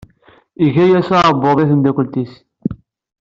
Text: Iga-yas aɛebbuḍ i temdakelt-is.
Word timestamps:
Iga-yas 0.65 1.09
aɛebbuḍ 1.17 1.57
i 1.59 1.65
temdakelt-is. 1.69 2.33